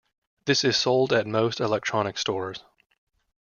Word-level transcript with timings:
This 0.45 0.63
is 0.63 0.75
sold 0.77 1.13
at 1.13 1.27
most 1.27 1.59
electronic 1.59 2.17
stores. 2.17 2.63